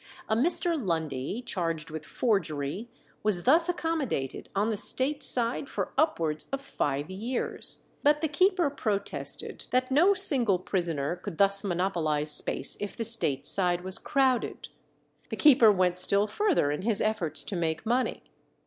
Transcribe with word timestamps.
A 0.27 0.35
Mr. 0.35 0.75
Lundy, 0.83 1.43
charged 1.43 1.91
with 1.91 2.05
forgery, 2.07 2.89
was 3.21 3.43
thus 3.43 3.69
accommodated 3.69 4.49
on 4.55 4.71
the 4.71 4.75
state 4.75 5.21
side 5.21 5.69
for 5.69 5.93
upwards 5.95 6.49
of 6.51 6.59
five 6.59 7.11
years. 7.11 7.83
But 8.01 8.21
the 8.21 8.27
keeper 8.27 8.71
protested 8.71 9.67
that 9.69 9.91
no 9.91 10.15
single 10.15 10.57
prisoner 10.57 11.17
could 11.17 11.37
thus 11.37 11.63
monopolize 11.63 12.31
space 12.31 12.77
if 12.79 12.97
the 12.97 13.05
state 13.05 13.45
side 13.45 13.81
was 13.81 13.99
crowded. 13.99 14.69
The 15.29 15.35
keeper 15.37 15.71
went 15.71 15.99
still 15.99 16.25
further 16.25 16.71
in 16.71 16.81
his 16.81 16.99
efforts 16.99 17.43
to 17.43 17.55
make 17.55 17.85
money. 17.85 18.23